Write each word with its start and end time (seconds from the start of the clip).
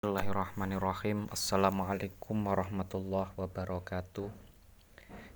Bismillahirrahmanirrahim 0.00 1.28
Assalamualaikum 1.28 2.48
warahmatullahi 2.48 3.36
wabarakatuh 3.36 4.32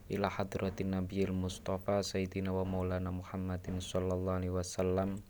Ila 0.09 0.33
hadratin 0.33 0.97
Nabiil 0.97 1.37
Mustafa 1.37 2.01
Sayyidina 2.01 2.49
wa 2.49 2.65
maulana 2.65 3.13
Muhammadin 3.13 3.85
sallallahu 3.85 4.41
alaihi 4.41 4.57
wasallam 4.57 5.21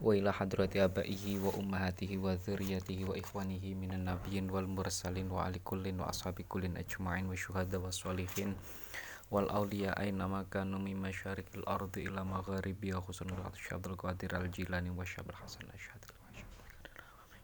Wa 0.00 0.16
ila 0.16 0.32
hadrati 0.32 0.80
abaihi 0.80 1.36
wa 1.36 1.52
ummahatihi 1.52 2.16
wa 2.16 2.32
dzurriyyatihi 2.32 3.04
wa 3.04 3.12
ikhwanihi 3.12 3.76
minan 3.76 4.08
nabiyyin 4.08 4.48
wal 4.48 4.64
mursalin 4.64 5.28
wa 5.28 5.44
ali 5.44 5.60
kullin 5.60 6.00
wa 6.00 6.08
ashabi 6.08 6.48
kullin 6.48 6.80
ajma'in 6.80 7.28
wa 7.28 7.36
syuhada 7.36 7.76
wa 7.76 7.92
sholihin 7.92 8.56
wal 9.28 9.52
awliya 9.52 9.92
aina 10.00 10.24
makanu 10.24 10.80
min 10.80 10.96
masyarikil 10.96 11.60
ardi 11.68 12.08
ila 12.08 12.24
magharibiha 12.24 13.04
khusunul 13.04 13.36
syabdul 13.52 14.00
qadir 14.00 14.32
al 14.32 14.48
jilani 14.48 14.88
wa 14.88 15.04
syabdul 15.04 15.36
hasan 15.36 15.68
asyhadu 15.76 16.17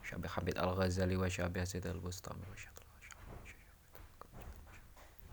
Syabi 0.04 0.28
Hamid 0.28 0.56
Al-Ghazali 0.60 1.16
wa 1.16 1.26
Syabi 1.26 1.60
Hasid 1.60 1.88
Al-Bustami 1.88 2.44
wa 2.44 2.56
Syabi 2.56 2.82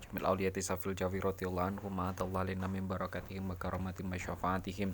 Jamil 0.07 0.25
Auliyati 0.27 0.63
Safil 0.63 0.95
Jawi 0.95 1.20
radhiyallahu 1.20 1.67
anhu 1.75 1.88
ma'atallah 1.91 2.47
lina 2.47 2.67
min 2.67 2.88
barakatihim 2.88 3.47
wa 3.47 3.55
karamatin 3.55 4.07
wa 4.07 4.20
syafaatihim 4.20 4.91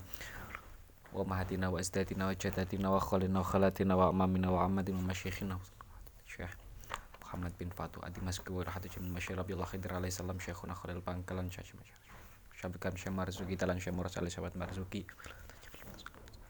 wa 1.14 1.24
mahatina 1.26 1.74
wa 1.74 1.82
isdatina 1.82 2.30
wa 2.30 2.36
jadatina 2.38 2.94
wa 2.94 3.02
khalina 3.02 3.42
wa 3.42 3.46
khalatina 3.46 3.94
wa 3.98 4.10
amamina 4.14 4.54
wa 4.54 4.66
amadina 4.66 5.02
wa 5.02 5.10
masyikhina 5.10 5.58
Syekh 6.30 6.54
Muhammad 7.26 7.54
bin 7.58 7.74
Fatu 7.74 7.98
Adi 8.06 8.22
Masku 8.22 8.54
wa 8.54 8.62
rahatu 8.62 8.88
jamin 8.94 9.10
masyir 9.10 9.34
Rabiullah 9.34 9.66
Khidir 9.66 9.94
alaihi 9.94 10.14
salam 10.14 10.38
Syekhuna 10.38 10.78
Khalil 10.78 11.02
Pangkalan 11.02 11.50
Syekh 11.50 11.74
Syabi 12.54 12.78
Kam 12.78 12.94
Syekh 12.94 13.14
Marzuki 13.14 13.58
Talan 13.58 13.82
Syekh 13.82 13.98
Muras 13.98 14.14
alaihi 14.22 14.38
sahabat 14.38 14.54
Marzuki 14.54 15.02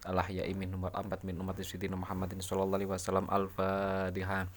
Allah 0.07 0.23
ya 0.31 0.47
imin 0.47 0.71
nomor 0.71 0.95
4 0.95 1.27
min 1.27 1.35
umat 1.43 1.59
Sayyidina 1.59 1.99
Muhammadin 1.99 2.39
sallallahu 2.39 2.79
alaihi 2.79 2.91
wasallam. 2.95 3.27
Al-Fatihah. 3.27 4.47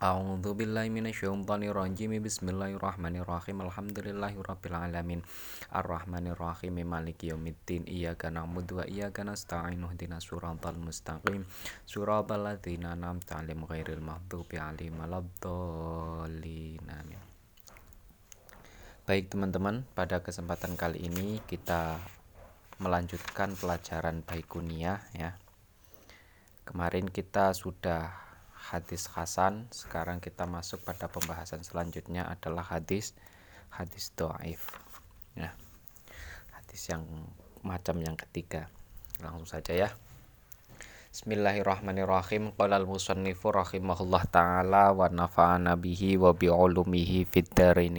A'udzu 0.00 0.56
billahi 0.56 0.88
minasyaitonir 0.88 1.76
rajim 1.76 2.16
Bismillahirrahmanirrahim. 2.24 3.60
Alhamdulillahi 3.68 4.40
rabbil 4.40 4.72
alamin 4.72 5.20
Arrahmanir 5.68 6.40
rahim 6.40 6.80
Maliki 6.88 7.28
yaumiddin. 7.28 7.84
Iyyaka 7.84 8.32
na'budu 8.32 8.80
wa 8.80 8.88
iyyaka 8.88 9.20
nasta'in. 9.28 9.84
Ihdinas 9.84 10.24
siratal 10.24 10.80
mustaqim. 10.80 11.44
Siratal 11.84 12.48
ladzina 12.48 12.96
an'amta 12.96 13.44
'alaihim 13.44 13.68
ghairil 13.68 14.00
maghdubi 14.00 14.56
'alaihim 14.56 14.96
waladdallin. 14.96 16.80
Amin. 16.88 17.20
Baik 19.04 19.28
teman-teman, 19.28 19.84
pada 19.92 20.24
kesempatan 20.24 20.80
kali 20.80 21.12
ini 21.12 21.44
kita 21.44 22.00
melanjutkan 22.80 23.52
pelajaran 23.60 24.24
Baikuniyah 24.24 25.00
ya. 25.12 25.36
Kemarin 26.64 27.12
kita 27.12 27.52
sudah 27.52 28.08
hadis 28.72 29.04
Hasan, 29.12 29.68
sekarang 29.68 30.18
kita 30.24 30.48
masuk 30.48 30.80
pada 30.80 31.10
pembahasan 31.12 31.60
selanjutnya 31.60 32.24
adalah 32.24 32.64
hadis 32.64 33.12
hadis 33.68 34.10
doaif. 34.16 34.64
Ya. 35.36 35.52
Hadis 36.56 36.88
yang 36.88 37.04
macam 37.60 38.00
yang 38.00 38.16
ketiga. 38.16 38.72
Langsung 39.20 39.44
saja 39.44 39.76
ya. 39.76 39.88
Bismillahirrahmanirrahim. 41.10 42.54
Qala 42.54 42.78
al-musannifu 42.78 43.50
rahimahullah 43.50 44.24
taala 44.30 44.94
wa 44.94 45.10
nafa'ana 45.10 45.74
bihi 45.74 46.14
wa 46.14 46.30
bi 46.30 46.46
ulumihi 46.46 47.26
fid 47.26 47.50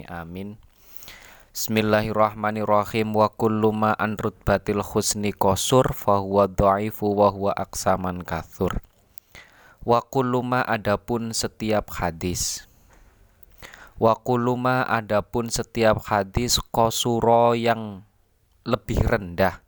amin. 0.08 0.56
Bismillahirrahmanirrahim 1.52 3.12
wa 3.12 3.28
kullu 3.28 3.76
ma 3.76 3.92
an 4.00 4.16
rutbatil 4.16 4.80
husni 4.80 5.36
qasur 5.36 5.92
fa 5.92 6.16
huwa 6.16 6.48
dhaifu 6.48 7.12
wa 7.12 7.28
huwa 7.28 7.52
aksaman 7.52 8.24
kathur. 8.24 8.80
Wa 9.84 10.00
kullu 10.00 10.40
ma 10.40 10.64
adapun 10.64 11.36
setiap 11.36 11.92
hadis. 12.00 12.64
Wa 14.00 14.16
kullu 14.16 14.56
ma 14.56 14.80
adapun 14.88 15.52
setiap 15.52 16.00
hadis 16.08 16.56
qasura 16.72 17.52
yang 17.52 18.08
lebih 18.64 19.04
rendah. 19.04 19.60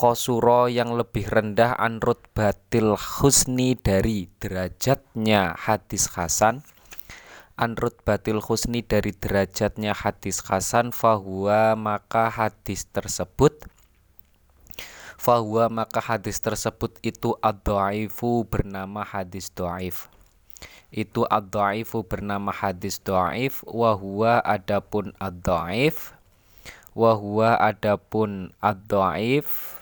Qasura 0.00 0.72
yang 0.72 0.96
lebih 0.96 1.28
rendah 1.28 1.76
an 1.76 2.00
rutbatil 2.00 2.96
husni 2.96 3.76
dari 3.76 4.32
derajatnya 4.40 5.60
hadis 5.60 6.08
hasan 6.16 6.64
anrut 7.54 7.94
batil 8.02 8.42
husni 8.42 8.82
dari 8.82 9.14
derajatnya 9.14 9.94
hadis 9.94 10.42
hasan 10.42 10.90
fahuwa 10.90 11.78
maka 11.78 12.26
hadis 12.26 12.86
tersebut 12.90 13.62
fahuwa 15.24 15.70
maka 15.70 16.04
hadis 16.04 16.36
tersebut 16.42 17.00
itu 17.00 17.32
ad 17.40 17.64
bernama 18.50 19.00
hadis 19.06 19.48
do'if. 19.48 20.12
Itu 20.92 21.24
ad 21.26 21.54
bernama 22.10 22.52
hadis 22.52 23.00
do'if 23.00 23.64
wahwa 23.64 24.44
adapun 24.44 25.16
ad-do'if 25.16 26.12
wahwa 26.92 27.56
adapun 27.58 28.52
ad-do'if 28.60 29.80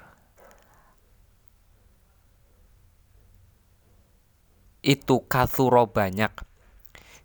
itu 4.83 5.23
kathuro 5.27 5.87
banyak 5.87 6.33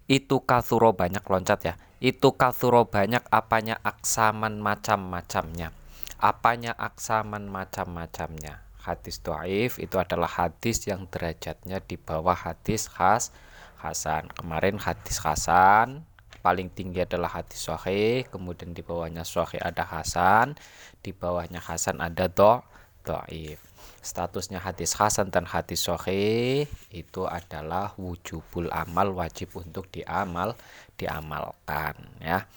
itu 0.07 0.39
kathuro 0.43 0.95
banyak? 0.95 1.23
Loncat 1.27 1.59
ya. 1.63 1.75
Itu 1.99 2.35
kathuro 2.39 2.87
banyak? 2.87 3.23
Apanya 3.27 3.75
aksaman 3.83 4.63
macam-macamnya? 4.63 5.75
Apanya 6.17 6.71
aksaman 6.79 7.51
macam-macamnya? 7.51 8.63
Hadis 8.79 9.19
doaif 9.19 9.83
itu 9.83 9.99
adalah 9.99 10.31
hadis 10.31 10.87
yang 10.87 11.11
derajatnya 11.11 11.83
di 11.83 11.99
bawah 11.99 12.35
hadis 12.35 12.87
khas 12.87 13.35
hasan. 13.83 14.31
Kemarin 14.31 14.79
hadis 14.79 15.19
hasan 15.19 16.07
paling 16.47 16.71
tinggi 16.71 17.03
adalah 17.03 17.43
hadis 17.43 17.67
sahih 17.67 18.23
kemudian 18.31 18.71
di 18.71 18.79
bawahnya 18.79 19.27
sahih 19.27 19.59
ada 19.59 19.83
hasan 19.83 20.55
di 21.03 21.11
bawahnya 21.11 21.59
hasan 21.59 21.99
ada 21.99 22.31
do 22.31 22.63
doaif 23.03 23.59
statusnya 24.07 24.63
hadis 24.63 24.95
hasan 24.95 25.27
dan 25.27 25.43
hadis 25.43 25.83
sahih 25.83 26.63
itu 26.95 27.27
adalah 27.27 27.91
wujubul 27.99 28.71
amal 28.71 29.11
wajib 29.11 29.51
untuk 29.59 29.91
diamal 29.91 30.55
diamalkan 30.95 31.99
ya. 32.23 32.47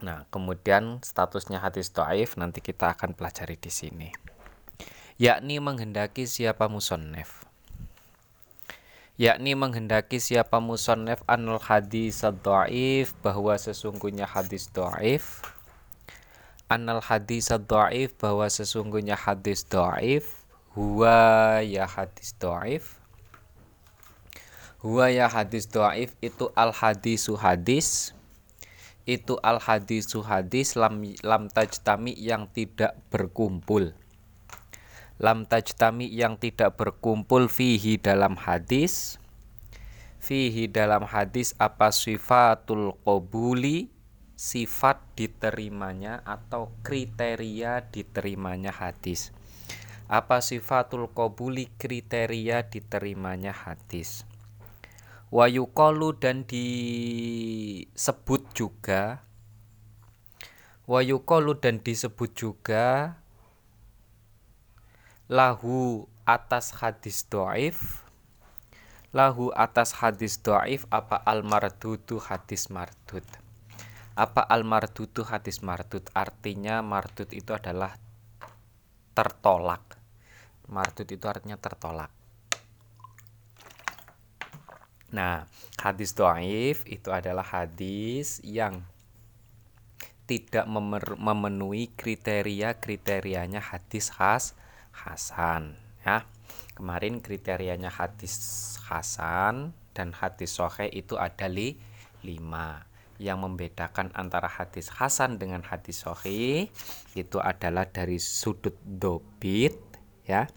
Nah, 0.00 0.24
kemudian 0.32 1.04
statusnya 1.04 1.60
hadis 1.60 1.92
dhaif 1.92 2.40
nanti 2.40 2.64
kita 2.64 2.96
akan 2.96 3.12
pelajari 3.12 3.60
di 3.60 3.68
sini. 3.68 4.08
Yakni 5.20 5.60
menghendaki 5.60 6.24
siapa 6.24 6.66
musonnef. 6.72 7.44
Yakni 9.20 9.54
menghendaki 9.54 10.18
siapa 10.18 10.58
musonnef 10.58 11.20
anul 11.28 11.60
hadis 11.60 12.24
dhaif 12.24 13.12
bahwa 13.20 13.54
sesungguhnya 13.54 14.24
hadis 14.24 14.72
dhaif 14.72 15.44
anal 16.74 17.04
hadis 17.04 17.52
dhaif 17.52 18.16
bahwa 18.16 18.48
sesungguhnya 18.48 19.14
hadis 19.14 19.62
dhaif 19.68 20.43
huwa 20.74 21.62
ya 21.62 21.86
hadis 21.86 22.34
doaif 22.34 23.04
huwa 24.84 25.08
ya 25.08 25.32
hadis 25.32 25.64
doaif 25.64 26.12
itu 26.20 26.52
al 26.52 26.76
hadisu 26.76 27.40
hadis. 27.40 28.12
Itu 29.08 29.40
al 29.40 29.56
hadisu 29.56 30.20
hadis 30.20 30.76
lam 30.76 31.00
lam 31.24 31.48
tajtami 31.48 32.12
yang 32.12 32.52
tidak 32.52 32.92
berkumpul. 33.08 33.96
Lam 35.16 35.48
tajtami 35.48 36.12
yang 36.12 36.36
tidak 36.36 36.76
berkumpul 36.76 37.48
fihi 37.48 37.96
dalam 37.96 38.36
hadis. 38.36 39.16
Fihi 40.20 40.68
dalam 40.68 41.08
hadis 41.08 41.56
apa 41.56 41.88
sifatul 41.88 42.92
qabuli? 43.08 43.88
Sifat 44.34 44.98
diterimanya 45.14 46.20
atau 46.26 46.74
kriteria 46.82 47.86
diterimanya 47.88 48.74
hadis 48.74 49.30
apa 50.10 50.40
sifatul 50.44 51.08
qabuli 51.12 51.72
kriteria 51.76 52.68
diterimanya 52.68 53.52
hadis? 53.52 54.28
Wayukolu 55.32 56.14
dan 56.20 56.44
disebut 56.46 57.62
juga. 58.54 59.24
Wayukolu 60.84 61.56
dan 61.58 61.80
disebut 61.80 62.36
juga 62.36 63.16
lahu 65.24 66.04
atas 66.28 66.76
hadis 66.84 67.24
doaif 67.24 68.04
lahu 69.14 69.54
atas 69.54 69.94
hadis 70.02 70.42
doaif 70.42 70.90
apa 70.90 71.22
al 71.22 71.46
mardudu 71.46 72.18
hadis 72.18 72.66
mardud? 72.66 73.22
Apa 74.18 74.42
al 74.42 74.66
mardudu 74.66 75.22
hadis 75.22 75.62
mardud? 75.62 76.02
Artinya 76.18 76.82
mardud 76.82 77.30
itu 77.30 77.54
adalah 77.54 77.94
tertolak. 79.14 80.03
Mardut 80.68 81.08
itu 81.08 81.26
artinya 81.28 81.60
tertolak. 81.60 82.10
Nah, 85.14 85.46
hadis 85.78 86.10
doaif 86.16 86.82
itu 86.90 87.14
adalah 87.14 87.46
hadis 87.46 88.42
yang 88.42 88.82
tidak 90.24 90.64
memenuhi 91.20 91.92
kriteria-kriterianya 91.92 93.60
hadis 93.60 94.08
khas 94.08 94.56
hasan 94.94 95.76
ya. 96.00 96.24
kemarin 96.72 97.20
kriterianya 97.20 97.92
hadis 97.92 98.34
hasan 98.88 99.76
dan 99.92 100.16
hadis 100.16 100.56
sohe 100.56 100.88
itu 100.88 101.20
ada 101.20 101.44
li 101.46 101.76
lima 102.24 102.88
yang 103.20 103.44
membedakan 103.44 104.10
antara 104.16 104.48
hadis 104.48 104.90
hasan 104.90 105.36
dengan 105.38 105.62
hadis 105.62 106.02
sohi 106.02 106.72
itu 107.14 107.38
adalah 107.38 107.86
dari 107.86 108.18
sudut 108.18 108.74
dobit 108.82 109.93
ya 110.24 110.48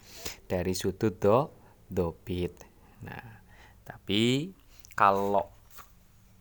dari 0.47 0.73
sudut 0.73 1.15
do 1.19 1.51
dobit. 1.87 2.55
Nah 3.03 3.43
tapi 3.83 4.51
kalau 4.95 5.47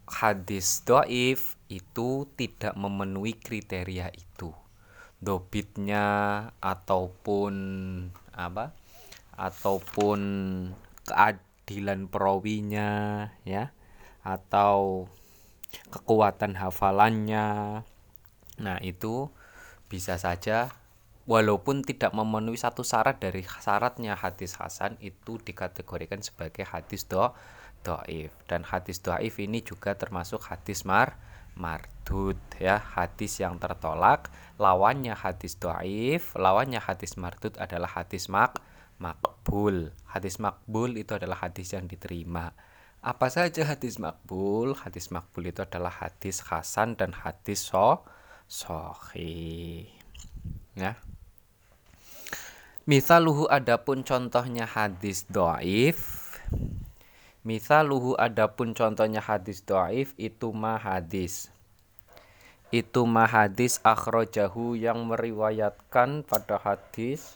hadis 0.07 0.87
doif 0.87 1.59
itu 1.67 2.31
tidak 2.39 2.75
memenuhi 2.79 3.35
kriteria 3.35 4.15
itu. 4.15 4.55
Dobitnya 5.19 6.07
ataupun 6.63 7.55
apa? 8.33 8.73
Ataupun 9.37 10.21
keadilan 11.07 12.09
perawinya 12.09 12.91
ya 13.43 13.75
atau 14.27 15.07
kekuatan 15.91 16.59
hafalannya. 16.59 17.47
Nah, 18.57 18.79
itu 18.81 19.31
bisa 19.87 20.19
saja 20.19 20.73
walaupun 21.27 21.83
tidak 21.83 22.15
memenuhi 22.15 22.57
satu 22.57 22.87
syarat 22.87 23.19
dari 23.19 23.43
syaratnya 23.43 24.15
hadis 24.15 24.57
hasan 24.57 24.95
itu 25.03 25.43
dikategorikan 25.43 26.23
sebagai 26.23 26.63
hadis 26.63 27.05
do 27.07 27.35
doif 27.83 28.31
dan 28.47 28.63
hadis 28.63 29.03
doif 29.03 29.39
ini 29.43 29.63
juga 29.63 29.99
termasuk 29.99 30.47
hadis 30.51 30.87
mar 30.87 31.19
mardud 31.59 32.39
ya 32.63 32.79
hadis 32.79 33.43
yang 33.43 33.59
tertolak 33.59 34.31
lawannya 34.59 35.19
hadis 35.19 35.59
doif 35.59 36.33
lawannya 36.39 36.79
hadis 36.79 37.19
mardud 37.19 37.55
adalah 37.59 37.91
hadis 37.91 38.31
mak 38.31 38.63
makbul 39.03 39.91
hadis 40.09 40.39
makbul 40.39 40.95
itu 40.95 41.13
adalah 41.13 41.43
hadis 41.43 41.75
yang 41.75 41.85
diterima 41.91 42.55
apa 43.07 43.31
saja 43.31 43.63
hadis 43.63 44.03
makbul? 44.03 44.75
Hadis 44.75 45.15
makbul 45.15 45.47
itu 45.47 45.63
adalah 45.63 45.95
hadis 45.95 46.43
hasan 46.43 46.99
dan 46.99 47.15
hadis 47.15 47.71
so 47.71 48.03
sohi. 48.51 49.87
Ya. 50.75 50.99
Misaluhu 52.87 53.51
adapun 53.51 54.07
contohnya 54.07 54.63
hadis 54.63 55.27
doif. 55.27 55.99
Misaluhu 57.43 58.15
adapun 58.15 58.79
contohnya 58.79 59.19
hadis 59.19 59.59
doif 59.67 60.15
itu 60.15 60.55
mah 60.55 60.79
hadis. 60.79 61.51
Itu 62.71 63.03
mah 63.03 63.27
hadis 63.27 63.83
akhrojahu 63.83 64.79
yang 64.79 65.03
meriwayatkan 65.03 66.23
pada 66.23 66.63
hadis 66.63 67.35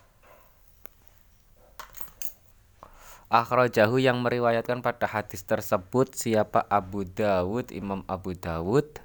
Akhrajahu 3.30 4.02
yang 4.02 4.18
meriwayatkan 4.26 4.82
pada 4.82 5.06
hadis 5.06 5.46
tersebut 5.46 6.18
siapa 6.18 6.66
Abu 6.66 7.06
Dawud 7.06 7.70
Imam 7.70 8.02
Abu 8.10 8.34
Dawud 8.34 8.98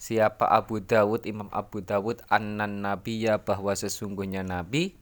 Siapa 0.00 0.48
Abu 0.48 0.80
Dawud 0.80 1.28
Imam 1.28 1.52
Abu 1.52 1.84
Dawud 1.84 2.24
Annan 2.32 2.80
Nabiya 2.80 3.36
bahwa 3.44 3.76
sesungguhnya 3.76 4.40
Nabi 4.40 4.96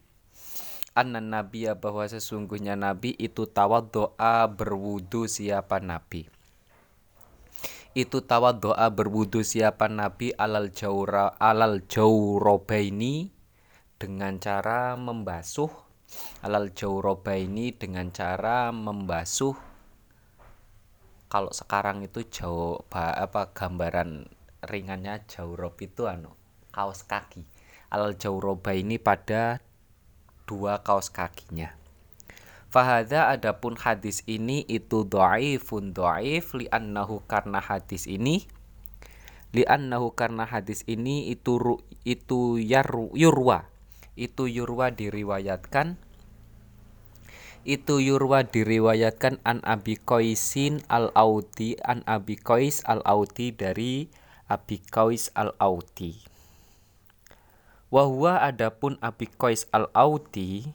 Annan 0.97 1.29
Nabiya 1.29 1.77
bahwa 1.77 2.09
sesungguhnya 2.09 2.73
Nabi 2.73 3.13
itu 3.21 3.45
doa 3.45 4.49
berwudu 4.49 5.29
siapa 5.29 5.77
Nabi? 5.77 6.25
Itu 7.93 8.25
doa 8.25 8.87
berwudu 8.89 9.45
siapa 9.45 9.93
Nabi? 9.93 10.33
Alal 10.41 10.73
jaura 10.73 11.37
alal 11.37 11.85
jaurobaini 11.85 13.29
dengan 14.01 14.41
cara 14.41 14.97
membasuh. 14.97 15.69
Alal 16.41 16.71
jauroba 16.73 17.35
ini 17.35 17.75
dengan 17.75 18.15
cara 18.15 18.71
membasuh. 18.71 19.57
Kalau 21.27 21.51
sekarang 21.51 22.07
itu 22.07 22.23
jauh 22.31 22.87
apa 22.89 23.51
gambaran 23.53 24.31
ringannya 24.63 25.27
jaurob 25.27 25.75
itu 25.83 26.07
anu 26.07 26.33
kaos 26.71 27.03
kaki. 27.05 27.43
Alal 27.91 28.15
jauroba 28.15 28.73
ini 28.73 29.03
pada 29.03 29.59
dua 30.47 30.81
kaos 30.81 31.11
kakinya. 31.11 31.75
Fahada 32.71 33.31
adapun 33.35 33.75
hadis 33.79 34.23
ini 34.27 34.63
itu 34.67 35.03
do'ifun 35.07 35.95
do'if 35.95 36.55
li'annahu 36.55 37.23
karena 37.27 37.59
hadis 37.59 38.07
ini. 38.07 38.47
Li'annahu 39.55 40.15
karena 40.15 40.47
hadis 40.47 40.87
ini 40.87 41.31
itu 41.31 41.83
itu 42.07 42.59
yaru, 42.59 43.11
yurwa. 43.15 43.67
Itu 44.15 44.47
yurwa 44.47 44.95
diriwayatkan. 44.95 45.99
Itu 47.67 47.99
yurwa 47.99 48.47
diriwayatkan 48.47 49.43
an 49.43 49.59
Abi 49.67 49.99
Qaisin 49.99 50.87
al 50.87 51.11
Audi 51.19 51.75
an 51.83 52.07
Abi 52.07 52.39
Qais 52.39 52.87
al 52.87 53.03
Audi 53.03 53.51
dari 53.51 54.07
Abi 54.47 54.79
Qais 54.79 55.35
al 55.35 55.51
Audi 55.59 56.36
Wahwa 57.87 58.43
adapun 58.43 58.99
Abi 58.99 59.31
Qais 59.31 59.71
al 59.71 59.87
Audi 59.95 60.67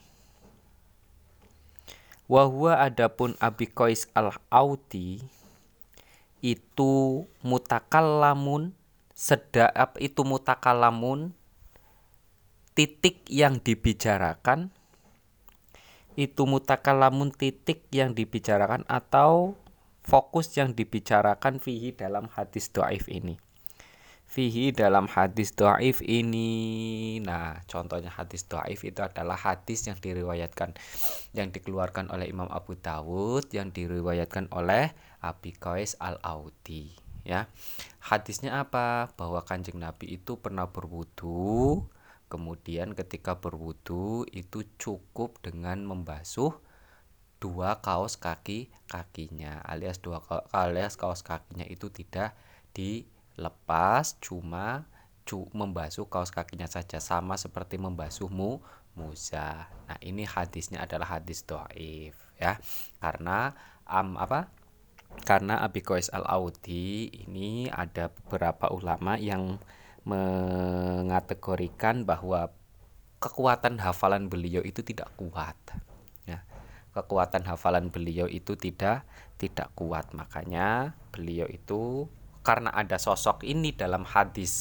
Wahwa 2.32 2.80
adapun 2.80 3.36
Abi 3.44 3.68
Qais 3.68 4.08
al 4.16 4.32
Audi 4.48 5.20
itu 6.40 7.26
mutakalamun 7.44 8.72
sedap 9.12 10.00
itu 10.02 10.24
mutakalamun 10.24 11.36
titik 12.74 13.28
yang 13.30 13.60
dibicarakan 13.60 14.72
itu 16.16 16.48
mutakalamun 16.48 17.36
titik 17.36 17.86
yang 17.92 18.16
dibicarakan 18.16 18.88
atau 18.88 19.60
fokus 20.02 20.56
yang 20.56 20.74
dibicarakan 20.74 21.62
fihi 21.62 21.94
dalam 21.94 22.32
hadis 22.34 22.74
doaif 22.74 23.06
ini 23.12 23.38
fihi 24.32 24.72
dalam 24.72 25.12
hadis 25.12 25.52
doaif 25.52 26.00
ini. 26.00 27.20
Nah 27.20 27.60
contohnya 27.68 28.08
hadis 28.08 28.48
doaif 28.48 28.88
itu 28.88 29.04
adalah 29.04 29.36
hadis 29.36 29.84
yang 29.92 30.00
diriwayatkan 30.00 30.72
yang 31.36 31.52
dikeluarkan 31.52 32.08
oleh 32.08 32.32
Imam 32.32 32.48
Abu 32.48 32.80
Dawud 32.80 33.52
yang 33.52 33.76
diriwayatkan 33.76 34.48
oleh 34.56 34.96
Abi 35.20 35.52
Qais 35.52 36.00
al 36.00 36.16
Audi 36.24 36.96
ya. 37.28 37.52
Hadisnya 38.00 38.64
apa? 38.64 39.12
Bahwa 39.20 39.44
kanjeng 39.44 39.84
Nabi 39.84 40.16
itu 40.16 40.40
pernah 40.40 40.72
berwudu 40.72 41.84
Kemudian 42.32 42.96
ketika 42.96 43.44
berwudu 43.44 44.24
itu 44.32 44.64
cukup 44.80 45.44
dengan 45.44 45.84
membasuh 45.84 46.56
dua 47.44 47.84
kaos 47.84 48.16
kaki 48.16 48.72
kakinya 48.88 49.60
alias 49.68 50.00
dua 50.00 50.24
alias 50.56 50.96
kaos 50.96 51.28
kakinya 51.28 51.68
itu 51.68 51.92
tidak 51.92 52.32
dilepas 53.36 54.20
cuma 54.20 54.92
cu 55.22 55.48
membasuh 55.54 56.10
kaos 56.10 56.34
kakinya 56.34 56.68
saja 56.68 57.00
sama 57.00 57.38
seperti 57.38 57.78
membasuhmu 57.78 58.60
muza. 58.98 59.72
Nah, 59.88 60.00
ini 60.04 60.28
hadisnya 60.28 60.84
adalah 60.84 61.20
hadis 61.20 61.46
doaif 61.48 62.18
ya. 62.36 62.60
Karena 63.00 63.56
am 63.88 64.20
apa? 64.20 64.52
Karena 65.28 65.60
Abi 65.60 65.84
Qais 65.84 66.08
Al-Audi 66.08 67.12
ini 67.28 67.68
ada 67.68 68.08
beberapa 68.08 68.72
ulama 68.72 69.20
yang 69.20 69.60
mengategorikan 70.08 72.08
bahwa 72.08 72.48
kekuatan 73.22 73.78
hafalan 73.84 74.32
beliau 74.32 74.64
itu 74.64 74.82
tidak 74.82 75.12
kuat. 75.20 75.60
Ya. 76.24 76.48
Kekuatan 76.96 77.44
hafalan 77.44 77.92
beliau 77.92 78.26
itu 78.26 78.56
tidak 78.56 79.04
tidak 79.36 79.68
kuat. 79.76 80.16
Makanya 80.16 80.96
beliau 81.12 81.46
itu 81.52 82.08
karena 82.42 82.74
ada 82.74 82.98
sosok 82.98 83.46
ini 83.46 83.74
dalam 83.74 84.06
hadis 84.06 84.54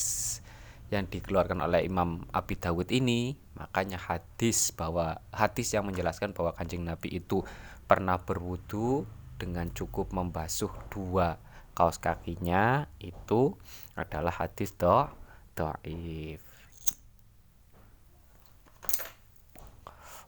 yang 0.90 1.06
dikeluarkan 1.06 1.62
oleh 1.64 1.87
Imam 1.87 2.26
Abi 2.34 2.58
Dawud 2.58 2.90
ini, 2.90 3.38
makanya 3.54 3.96
hadis 3.96 4.75
bahwa 4.75 5.22
hadis 5.30 5.70
yang 5.72 5.87
menjelaskan 5.87 6.34
bahwa 6.34 6.50
Kanjeng 6.52 6.82
Nabi 6.82 7.22
itu 7.22 7.46
pernah 7.87 8.18
berwudu 8.18 9.06
dengan 9.40 9.72
cukup 9.72 10.12
membasuh 10.12 10.68
dua 10.92 11.40
kaos 11.72 11.96
kakinya 11.96 12.92
itu 13.00 13.56
adalah 13.96 14.37
hadis 14.37 14.76
do 14.76 15.08
dhaif 15.56 16.44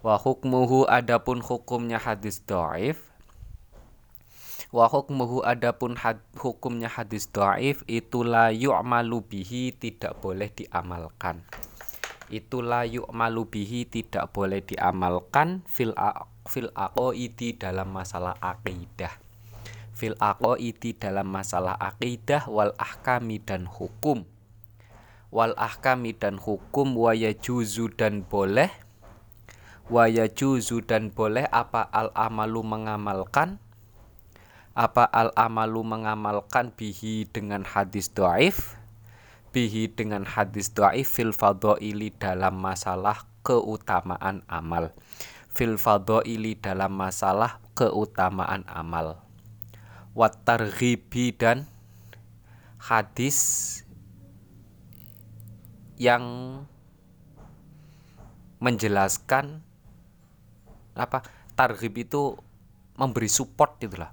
wa 0.00 0.16
hukmuhu 0.16 0.88
adapun 0.88 1.44
hukumnya 1.44 2.00
hadis 2.00 2.40
dhaif 2.40 3.11
wa 4.72 4.88
hukmuhu 4.88 5.44
adapun 5.44 6.00
had, 6.00 6.24
hukumnya 6.40 6.88
hadis 6.88 7.28
dhaif 7.28 7.84
itulah 7.84 8.48
yu'malu 8.48 9.20
bihi 9.20 9.76
tidak 9.76 10.16
boleh 10.24 10.48
diamalkan. 10.48 11.44
Itulah 12.32 12.88
yu'malu 12.88 13.44
bihi 13.44 13.84
tidak 13.84 14.32
boleh 14.32 14.64
diamalkan 14.64 15.60
fil 15.68 15.92
fil 16.48 16.72
aqaidi 16.72 17.52
dalam 17.60 17.92
masalah 17.92 18.32
akidah. 18.40 19.12
Fil 19.92 20.16
aqaidi 20.16 20.96
dalam 20.96 21.28
masalah 21.28 21.76
akidah 21.76 22.48
wal 22.48 22.72
ahkami 22.80 23.44
dan 23.44 23.68
hukum. 23.68 24.24
Wal 25.28 25.52
ahkami 25.60 26.16
dan 26.16 26.40
hukum 26.40 26.96
wa 26.96 27.12
yajuzu 27.12 27.92
dan 27.92 28.24
boleh. 28.24 28.72
Wa 29.92 30.08
yajuzu 30.08 30.88
dan 30.88 31.12
boleh 31.12 31.44
apa 31.52 31.84
al 31.92 32.08
amalu 32.16 32.64
mengamalkan 32.64 33.60
apa 34.72 35.04
al 35.04 35.32
amalu 35.36 35.84
mengamalkan 35.84 36.72
bihi 36.72 37.28
dengan 37.28 37.60
hadis 37.64 38.08
doaif 38.08 38.80
bihi 39.52 39.92
dengan 39.92 40.24
hadis 40.24 40.72
doaif 40.72 41.20
fil 41.20 41.36
fadhaili 41.36 42.08
dalam 42.16 42.56
masalah 42.56 43.28
keutamaan 43.44 44.40
amal. 44.48 44.96
Fil 45.52 45.76
fadhaili 45.76 46.56
dalam 46.56 46.96
masalah 46.96 47.60
keutamaan 47.76 48.64
amal. 48.64 49.20
Wat 50.16 50.40
targhibi 50.48 51.36
dan 51.36 51.68
hadis 52.80 53.36
yang 56.00 56.24
menjelaskan 58.56 59.60
apa 60.96 61.24
targhib 61.56 61.94
itu 62.00 62.36
memberi 62.96 63.28
support 63.28 63.80
itulah 63.80 64.12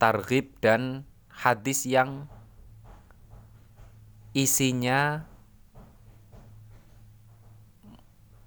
targhib 0.00 0.56
dan 0.64 1.04
hadis 1.28 1.84
yang 1.84 2.24
isinya 4.32 5.28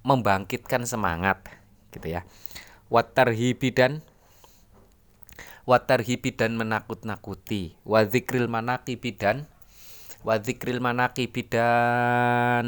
membangkitkan 0.01 0.83
semangat 0.83 1.45
gitu 1.93 2.19
ya. 2.19 2.25
Watarhibi 2.89 3.69
dan 3.71 4.01
watarhibi 5.63 6.35
dan 6.35 6.59
menakut-nakuti. 6.59 7.77
Wa 7.87 8.03
dzikril 8.03 8.51
manaqibi 8.51 9.15
dan 9.15 9.47
wa 10.25 10.39
dzikril 10.39 10.83
manaqibi 10.83 11.41
dan 11.47 12.65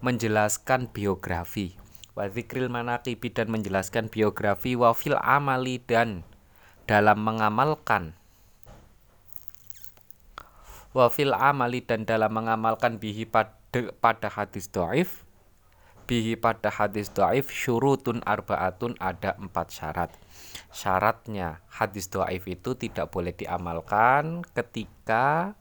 menjelaskan 0.00 0.88
biografi. 0.90 1.76
Wa 2.16 2.26
dzikril 2.26 2.72
manaqibi 2.72 3.28
dan 3.30 3.52
menjelaskan 3.52 4.08
biografi. 4.08 4.74
Wa 4.74 4.96
fil 4.96 5.16
amali 5.20 5.78
dan 5.84 6.24
dalam 6.88 7.20
mengamalkan. 7.20 8.16
Wa 10.96 11.12
fil 11.12 11.36
amali 11.36 11.84
dan 11.84 12.08
dalam 12.08 12.32
mengamalkan 12.32 12.96
bihi 12.96 13.28
pada, 13.28 13.52
pada 14.00 14.32
hadis 14.32 14.72
do'if 14.72 15.28
bihi 16.08 16.40
pada 16.40 16.72
hadis 16.72 17.12
do'if 17.12 17.52
syurutun 17.52 18.24
arbaatun 18.24 18.96
ada 18.96 19.36
empat 19.36 19.68
syarat. 19.68 20.10
Syaratnya 20.72 21.60
hadis 21.68 22.08
do'if 22.08 22.48
itu 22.48 22.72
tidak 22.72 23.12
boleh 23.12 23.36
diamalkan 23.36 24.40
ketika 24.56 25.52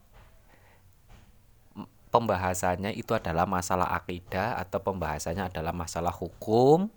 pembahasannya 2.08 2.96
itu 2.96 3.12
adalah 3.12 3.44
masalah 3.44 3.92
akidah 4.00 4.56
atau 4.64 4.80
pembahasannya 4.80 5.52
adalah 5.52 5.76
masalah 5.76 6.16
hukum. 6.16 6.88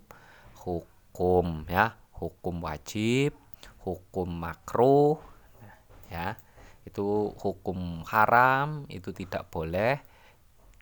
Hukum 0.63 1.67
ya. 1.67 1.99
Hukum 2.15 2.63
wajib 2.63 3.40
hukum 3.85 4.29
makruh 4.29 5.17
ya. 6.09 6.37
Itu 6.85 7.37
hukum 7.37 8.05
haram 8.09 8.89
itu 8.89 9.13
tidak 9.13 9.49
boleh. 9.53 10.01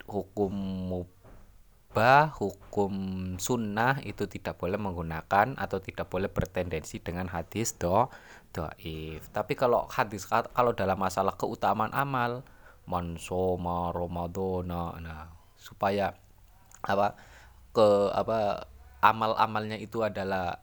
Hukum 0.10 0.54
mubah 0.90 2.34
hukum 2.34 2.94
sunnah 3.38 4.02
itu 4.02 4.26
tidak 4.26 4.58
boleh 4.58 4.80
menggunakan 4.82 5.54
atau 5.60 5.78
tidak 5.78 6.10
boleh 6.10 6.32
bertendensi 6.32 6.98
dengan 7.04 7.30
hadis 7.30 7.78
do 7.78 8.10
doif. 8.56 9.22
Tapi 9.30 9.54
kalau 9.54 9.86
hadis 9.92 10.26
kalau 10.30 10.74
dalam 10.74 10.98
masalah 10.98 11.38
keutamaan 11.38 11.94
amal 11.94 12.42
mansoma 12.90 13.94
Ramadana 13.94 14.98
nah 14.98 15.30
supaya 15.62 16.18
apa 16.82 17.14
ke 17.70 17.88
apa 18.18 18.66
amal-amalnya 19.04 19.78
itu 19.78 20.02
adalah 20.02 20.58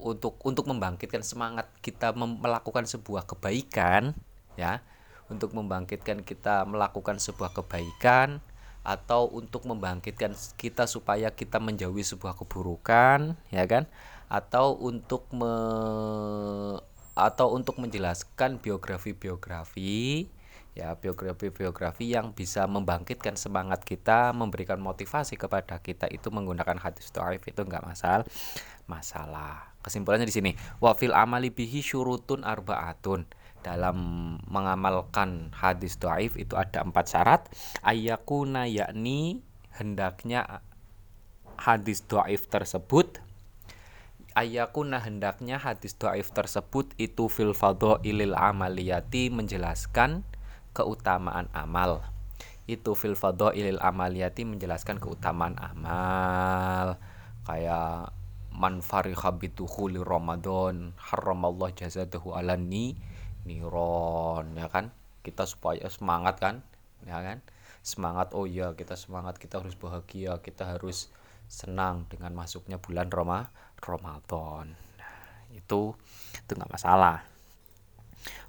untuk 0.00 0.38
untuk 0.46 0.70
membangkitkan 0.70 1.26
semangat 1.26 1.66
kita 1.82 2.14
melakukan 2.14 2.86
sebuah 2.86 3.26
kebaikan 3.26 4.14
ya 4.54 4.82
untuk 5.30 5.54
membangkitkan 5.54 6.26
kita 6.26 6.66
melakukan 6.66 7.22
sebuah 7.22 7.54
kebaikan 7.54 8.42
atau 8.80 9.28
untuk 9.28 9.68
membangkitkan 9.68 10.32
kita 10.56 10.88
supaya 10.88 11.30
kita 11.30 11.60
menjauhi 11.60 12.00
sebuah 12.00 12.34
keburukan 12.34 13.36
ya 13.52 13.64
kan 13.68 13.84
atau 14.30 14.78
untuk 14.78 15.26
me, 15.34 15.52
atau 17.18 17.52
untuk 17.52 17.76
menjelaskan 17.82 18.62
biografi-biografi 18.62 20.30
ya 20.70 20.94
biografi-biografi 20.94 22.14
yang 22.14 22.30
bisa 22.30 22.64
membangkitkan 22.70 23.34
semangat 23.34 23.82
kita, 23.82 24.30
memberikan 24.30 24.78
motivasi 24.78 25.34
kepada 25.34 25.82
kita 25.82 26.06
itu 26.08 26.30
menggunakan 26.30 26.78
hadis 26.78 27.10
dhaif 27.10 27.42
itu 27.42 27.60
enggak 27.66 27.82
masalah. 27.82 28.26
Masalah. 28.86 29.69
Kesimpulannya 29.80 30.28
di 30.28 30.34
sini, 30.34 30.50
wa 30.78 30.92
fil 30.92 31.16
amali 31.16 31.48
bihi 31.48 31.80
syurutun 31.80 32.44
arbaatun. 32.44 33.24
Dalam 33.60 33.96
mengamalkan 34.48 35.52
hadis 35.52 36.00
dhaif 36.00 36.36
itu 36.40 36.56
ada 36.56 36.80
empat 36.80 37.12
syarat. 37.12 37.44
Ayakuna 37.84 38.64
yakni 38.64 39.44
hendaknya 39.76 40.64
hadis 41.60 42.00
dhaif 42.08 42.48
tersebut 42.48 43.20
ayakuna 44.32 45.02
hendaknya 45.02 45.58
hadis 45.58 45.92
dhaif 45.98 46.30
tersebut 46.30 46.94
itu 46.96 47.28
fil 47.28 47.52
ilil 48.00 48.34
amaliyati 48.34 49.28
menjelaskan 49.28 50.24
keutamaan 50.72 51.50
amal 51.52 52.00
itu 52.70 52.94
fil 52.94 53.18
fadhailil 53.18 53.82
amaliyati 53.82 54.46
menjelaskan 54.46 55.02
keutamaan 55.02 55.58
amal 55.58 57.02
kayak 57.42 58.14
man 58.60 58.84
fariha 58.84 59.32
bidukhuli 59.40 60.04
ramadan 60.04 60.92
haramallah 61.00 61.72
jazadahu 61.72 62.36
alani 62.36 62.92
niron 63.48 64.52
ya 64.52 64.68
kan? 64.68 64.92
Kita 65.24 65.48
supaya 65.48 65.88
semangat 65.88 66.36
kan? 66.36 66.60
Ya 67.08 67.24
kan? 67.24 67.40
Semangat 67.80 68.36
oh 68.36 68.44
ya 68.44 68.76
kita 68.76 69.00
semangat 69.00 69.40
kita 69.40 69.64
harus 69.64 69.72
bahagia 69.80 70.36
kita 70.44 70.76
harus 70.76 71.08
senang 71.48 72.04
dengan 72.12 72.36
masuknya 72.36 72.76
bulan 72.76 73.08
Roma 73.08 73.48
Ramadan. 73.80 74.76
Nah, 74.76 75.48
itu 75.56 75.96
itu 76.36 76.50
nggak 76.52 76.68
masalah. 76.68 77.24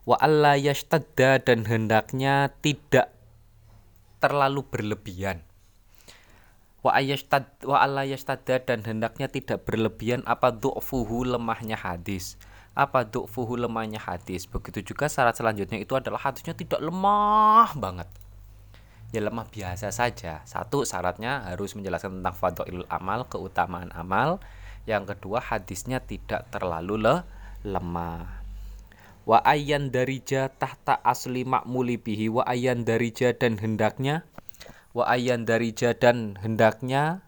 Wa 0.04 0.20
alla 0.20 0.60
yashtadda 0.60 1.40
dan 1.40 1.64
hendaknya 1.72 2.52
tidak 2.60 3.16
terlalu 4.20 4.68
berlebihan 4.68 5.48
wa 6.82 6.98
ayastad 6.98 7.46
wa 7.62 7.78
alla 7.78 8.02
yashtadda 8.06 8.66
dan 8.66 8.82
hendaknya 8.82 9.30
tidak 9.30 9.70
berlebihan 9.70 10.26
apa 10.26 10.50
du'fuhu 10.50 11.30
lemahnya 11.30 11.78
hadis. 11.78 12.42
Apa 12.74 13.06
du'fuhu 13.06 13.60
lemahnya 13.60 14.02
hadis? 14.02 14.50
Begitu 14.50 14.94
juga 14.94 15.06
syarat 15.06 15.38
selanjutnya 15.38 15.78
itu 15.78 15.94
adalah 15.94 16.18
hadisnya 16.18 16.58
tidak 16.58 16.82
lemah 16.82 17.70
banget. 17.78 18.10
Ya 19.12 19.20
lemah 19.22 19.46
biasa 19.52 19.92
saja. 19.92 20.40
Satu 20.48 20.88
syaratnya 20.88 21.44
harus 21.52 21.76
menjelaskan 21.76 22.24
tentang 22.24 22.36
fadhilul 22.36 22.88
amal 22.88 23.28
keutamaan 23.28 23.92
amal. 23.92 24.40
Yang 24.88 25.14
kedua 25.16 25.44
hadisnya 25.44 26.02
tidak 26.02 26.48
terlalu 26.50 26.98
le 26.98 27.16
lemah. 27.68 28.42
Wa 29.22 29.38
ayyan 29.46 29.94
darija 29.94 30.50
tahta 30.50 30.98
asli 31.06 31.46
makmuli 31.46 32.02
bihi 32.02 32.32
wa 32.32 32.42
ayyan 32.48 32.88
darija 32.88 33.38
dan 33.38 33.62
hendaknya 33.62 34.26
wa 34.92 35.08
ayyan 35.08 35.48
darija 35.48 35.96
dan 35.96 36.36
hendaknya 36.40 37.24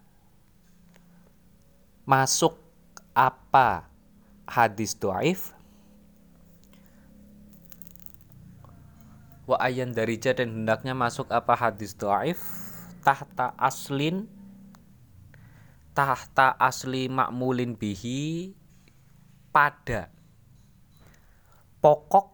masuk 2.04 2.60
apa 3.16 3.88
hadis 4.48 4.96
doaif 4.96 5.56
wa 9.48 9.56
ayyan 9.64 9.96
darija 9.96 10.36
dan 10.36 10.64
hendaknya 10.64 10.92
masuk 10.92 11.32
apa 11.32 11.56
hadis 11.56 11.96
doaif 11.96 12.40
tahta 13.04 13.56
aslin 13.56 14.28
tahta 15.94 16.58
asli 16.58 17.06
makmulin 17.08 17.78
bihi 17.78 18.52
pada. 19.54 20.10
Pokok 21.78 22.33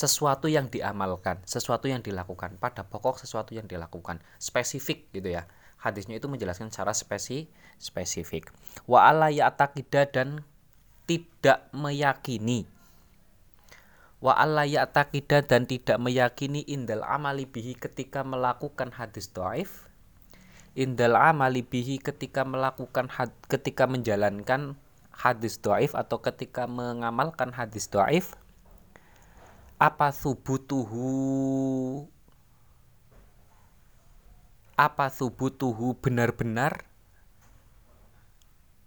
sesuatu 0.00 0.48
yang 0.48 0.72
diamalkan, 0.72 1.44
sesuatu 1.44 1.84
yang 1.84 2.00
dilakukan, 2.00 2.56
pada 2.56 2.88
pokok 2.88 3.20
sesuatu 3.20 3.52
yang 3.52 3.68
dilakukan, 3.68 4.24
spesifik 4.40 5.12
gitu 5.12 5.36
ya. 5.36 5.44
Hadisnya 5.76 6.16
itu 6.16 6.28
menjelaskan 6.28 6.72
secara 6.72 6.96
spesi 6.96 7.52
spesifik. 7.76 8.48
Wa 8.88 9.12
ala 9.12 9.28
ya'taqida 9.28 10.08
dan 10.08 10.44
tidak 11.04 11.68
meyakini. 11.76 12.64
Wa 14.20 14.36
ala 14.36 14.68
ya'taqida 14.68 15.44
dan 15.44 15.64
tidak 15.64 15.96
meyakini 15.96 16.64
indal 16.68 17.04
amali 17.04 17.48
bihi 17.48 17.76
ketika 17.76 18.24
melakukan 18.24 18.92
hadis 18.96 19.32
doaif. 19.32 19.88
Indal 20.76 21.16
amali 21.16 21.64
bihi 21.64 22.00
ketika 22.00 22.44
melakukan 22.44 23.08
had, 23.08 23.32
ketika 23.48 23.88
menjalankan 23.88 24.76
hadis 25.12 25.60
doaif 25.60 25.92
atau 25.92 26.24
ketika 26.24 26.64
mengamalkan 26.64 27.52
hadis 27.52 27.88
doaif 27.92 28.39
apa 29.80 30.12
subutuhu 30.12 31.08
apa 34.76 35.08
subutuhu 35.08 35.96
benar-benar? 35.96 36.84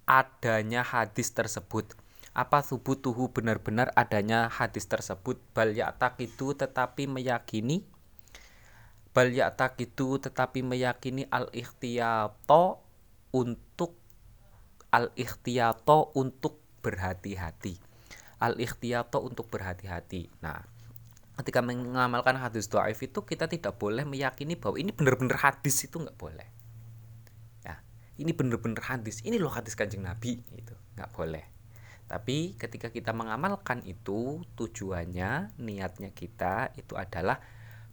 Adanya 0.05 0.85
hadis 0.85 1.33
tersebut. 1.33 1.97
Apa 2.33 2.62
subutuhu 2.62 3.33
benar-benar 3.33 3.89
adanya 3.97 4.50
hadis 4.53 4.85
tersebut? 4.85 5.41
Bal 5.57 5.73
itu 5.73 6.53
tetapi 6.53 7.09
meyakini? 7.09 7.85
Bal 9.17 9.33
itu 9.33 10.07
tetapi 10.17 10.62
meyakini 10.62 11.25
al 11.29 11.50
ikhtiyato 11.53 12.81
untuk 13.33 13.97
al 14.93 15.09
ikhtiyato 15.17 16.13
untuk 16.17 16.62
berhati-hati. 16.85 17.77
Al 18.41 18.57
ikhtiyato 18.57 19.21
untuk 19.21 19.50
berhati-hati. 19.53 20.29
Nah 20.41 20.73
ketika 21.40 21.66
mengamalkan 21.66 22.38
hadis 22.38 22.70
doaif 22.70 23.02
itu 23.02 23.25
kita 23.25 23.50
tidak 23.50 23.78
boleh 23.82 24.06
meyakini 24.06 24.54
bahwa 24.54 24.78
ini 24.78 24.94
benar-benar 24.94 25.42
hadis 25.42 25.86
itu 25.86 25.98
nggak 25.98 26.18
boleh 26.18 26.50
ya 27.66 27.82
ini 28.22 28.32
benar-benar 28.36 28.86
hadis 28.98 29.25
ini 29.25 29.42
loh 29.42 29.50
hadis 29.50 29.74
kanjeng 29.74 30.06
nabi 30.06 30.38
itu 30.54 30.75
nggak 30.94 31.10
boleh 31.13 31.54
tapi 32.13 32.54
ketika 32.60 32.94
kita 32.94 33.10
mengamalkan 33.10 33.82
itu 33.90 34.44
tujuannya, 34.54 35.58
niatnya 35.58 36.13
kita 36.13 36.70
itu 36.78 36.94
adalah 36.94 37.42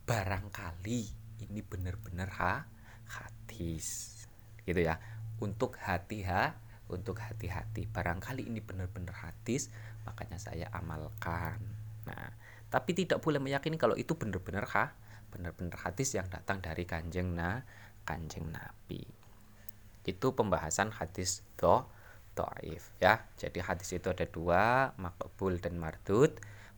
barangkali 0.05 1.03
ini 1.47 1.61
benar-benar 1.65 2.29
ha 2.37 2.55
hadis. 3.09 4.21
Gitu 4.67 4.85
ya. 4.85 5.01
Untuk 5.41 5.81
hati 5.81 6.21
ha, 6.29 6.53
untuk 6.93 7.17
hati-hati. 7.23 7.89
Barangkali 7.89 8.45
ini 8.45 8.61
benar-benar 8.61 9.17
hadis, 9.25 9.73
makanya 10.05 10.37
saya 10.37 10.69
amalkan. 10.75 11.57
Nah, 12.05 12.37
tapi 12.71 12.95
tidak 12.95 13.19
boleh 13.19 13.43
meyakini 13.43 13.75
kalau 13.75 13.99
itu 13.99 14.15
benar-benar 14.15 14.65
ha, 14.79 14.95
benar-benar 15.35 15.77
hadis 15.83 16.15
yang 16.15 16.31
datang 16.31 16.63
dari 16.63 16.87
kanjeng 16.87 17.35
na, 17.35 17.67
kanjeng 18.07 18.47
Nabi. 18.51 19.03
Itu 20.07 20.33
pembahasan 20.33 20.95
hadis 20.95 21.43
doh 21.59 21.91
do'if 22.35 22.95
ya. 23.03 23.27
Jadi 23.37 23.59
hadis 23.59 23.91
itu 23.95 24.07
ada 24.11 24.27
dua 24.27 24.95
makbul 24.97 25.59
dan 25.59 25.77
mardud. 25.77 26.31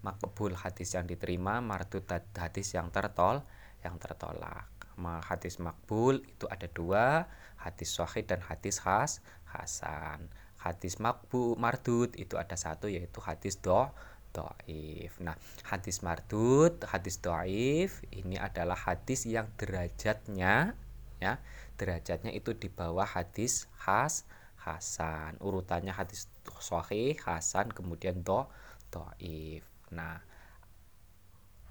Makbul 0.02 0.58
hadis 0.58 0.98
yang 0.98 1.06
diterima 1.06 1.62
mardud 1.62 2.02
hadis 2.34 2.74
yang 2.74 2.90
tertol 2.90 3.44
yang 3.86 4.00
tertolak. 4.02 4.66
Hadis 5.02 5.56
makbul 5.58 6.20
itu 6.26 6.46
ada 6.50 6.68
dua 6.68 7.26
hadis 7.58 7.94
sahih 7.94 8.26
dan 8.26 8.42
hadis 8.42 8.82
khas 8.82 9.22
hasan. 9.46 10.26
Hadis 10.62 11.02
makbu 11.02 11.58
mardud 11.58 12.14
itu 12.14 12.38
ada 12.38 12.54
satu 12.54 12.86
yaitu 12.86 13.18
hadis 13.18 13.58
do 13.58 13.90
doif 14.32 15.12
nah 15.20 15.36
hadis 15.68 16.00
mardud 16.00 16.74
hadis 16.88 17.20
doif 17.20 18.02
ini 18.10 18.40
adalah 18.40 18.76
hadis 18.76 19.28
yang 19.28 19.46
derajatnya 19.60 20.74
ya 21.22 21.38
derajatnya 21.76 22.34
itu 22.34 22.56
di 22.56 22.66
bawah 22.72 23.06
hadis 23.06 23.70
khas 23.78 24.26
Hasan. 24.62 25.42
Urutannya 25.42 25.90
hadis 25.90 26.30
Sahih 26.62 27.18
Hasan 27.18 27.74
kemudian 27.74 28.22
do 28.22 28.46
doif 28.94 29.66
nah 29.92 30.22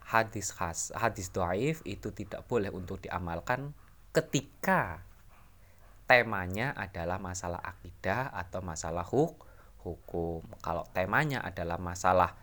hadis 0.03 0.51
khas 0.51 0.91
hadis 0.91 1.31
doif 1.31 1.79
itu 1.87 2.11
tidak 2.11 2.43
boleh 2.45 2.67
untuk 2.69 2.99
diamalkan 2.99 3.71
ketika 4.11 5.07
temanya 6.03 6.75
adalah 6.75 7.15
masalah 7.17 7.63
akidah 7.63 8.27
atau 8.35 8.59
masalah 8.59 9.07
huk 9.07 9.39
hukum. 9.81 10.43
Kalau 10.59 10.85
temanya 10.91 11.41
adalah 11.41 11.79
masalah 11.79 12.35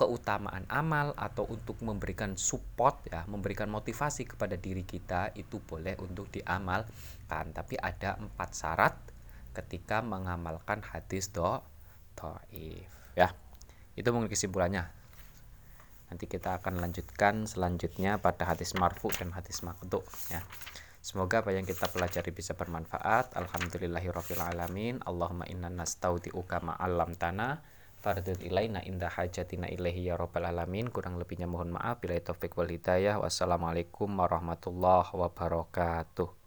keutamaan 0.00 0.64
amal 0.72 1.12
atau 1.12 1.44
untuk 1.44 1.76
memberikan 1.84 2.32
support 2.40 3.04
ya 3.12 3.28
memberikan 3.28 3.68
motivasi 3.68 4.24
kepada 4.24 4.56
diri 4.56 4.88
kita 4.88 5.36
itu 5.36 5.60
boleh 5.60 6.00
untuk 6.00 6.32
diamalkan 6.32 7.52
tapi 7.52 7.76
ada 7.76 8.16
empat 8.16 8.50
syarat 8.56 8.96
ketika 9.52 10.00
mengamalkan 10.00 10.80
hadis 10.80 11.28
do 11.28 11.60
doif 12.16 12.88
ya 13.12 13.28
itu 13.92 14.08
mungkin 14.08 14.32
kesimpulannya 14.32 14.88
nanti 16.08 16.24
kita 16.24 16.64
akan 16.64 16.80
lanjutkan 16.80 17.44
selanjutnya 17.44 18.16
pada 18.16 18.48
hadis 18.48 18.72
marfu 18.72 19.12
dan 19.12 19.36
hadis 19.36 19.60
maktu 19.60 20.00
ya 20.32 20.40
Semoga 21.00 21.40
apa 21.40 21.56
yang 21.56 21.64
kita 21.64 21.88
pelajari 21.88 22.28
bisa 22.28 22.52
bermanfaat. 22.52 23.32
Alhamdulillahirabbil 23.32 24.36
alamin. 24.36 25.00
Allahumma 25.08 25.48
inna 25.48 25.72
nastaudiuka 25.72 26.60
ma 26.60 26.76
'allamtana 26.76 27.64
fardun 28.00 28.40
ilaina 28.40 28.80
inda 28.82 29.12
hajatina 29.12 29.68
ilaihi 29.68 30.08
ya 30.08 30.16
rabbal 30.16 30.48
alamin. 30.48 30.88
Kurang 30.88 31.20
lebihnya 31.20 31.44
mohon 31.44 31.76
maaf. 31.76 32.00
Bila 32.00 32.16
taufik 32.18 32.56
wal 32.56 32.72
hidayah. 32.72 33.20
Wassalamualaikum 33.20 34.08
warahmatullahi 34.08 35.12
wabarakatuh. 35.12 36.39